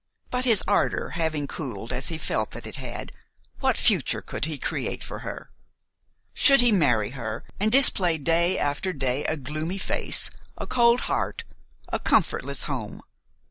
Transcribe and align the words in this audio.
But, 0.31 0.45
his 0.45 0.63
ardor 0.67 1.11
having 1.11 1.45
cooled 1.45 1.93
as 1.93 2.09
he 2.09 2.17
felt 2.17 2.49
that 2.53 2.65
it 2.65 2.77
had, 2.77 3.13
what 3.59 3.77
future 3.77 4.19
could 4.23 4.45
he 4.45 4.57
create 4.57 5.03
for 5.03 5.19
her? 5.19 5.51
Should 6.33 6.59
he 6.59 6.71
marry 6.71 7.11
her 7.11 7.43
and 7.59 7.71
display 7.71 8.17
day 8.17 8.57
after 8.57 8.93
day 8.93 9.23
a 9.25 9.37
gloomy 9.37 9.77
face, 9.77 10.31
a 10.57 10.65
cold 10.65 11.01
heart, 11.01 11.43
a 11.89 11.99
comfortless 11.99 12.63
home? 12.63 13.03